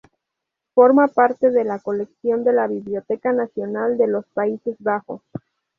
[0.73, 5.21] Forma parte de la colección de la Biblioteca nacional de los Países Bajos.